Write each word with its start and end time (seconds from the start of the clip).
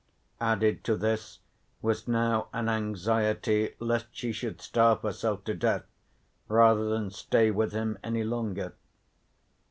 Added 0.39 0.83
to 0.85 0.95
this 0.97 1.41
was 1.83 2.07
now 2.07 2.47
an 2.53 2.67
anxiety 2.69 3.75
lest 3.77 4.07
she 4.11 4.31
should 4.31 4.59
starve 4.59 5.03
herself 5.03 5.43
to 5.43 5.53
death 5.53 5.83
rather 6.47 6.89
than 6.89 7.11
stay 7.11 7.51
with 7.51 7.71
him 7.71 7.99
any 8.03 8.23
longer. 8.23 8.73